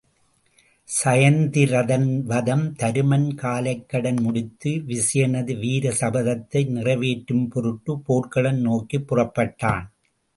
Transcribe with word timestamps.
சயத்திரதன் 1.03 2.21
வதம் 2.21 2.75
தருமன் 2.79 3.27
காலைக்கடன் 3.35 4.21
முடித்து 4.21 4.71
விசயனது 4.87 5.59
வீர 5.59 5.93
சபதத்தை 5.99 6.67
நிறைவேற்றும் 6.67 7.47
பொருட்டுப் 7.47 8.03
போர்க்களம் 8.05 8.59
நோக்கிப் 8.59 9.07
புறப்பட்டான். 9.07 9.85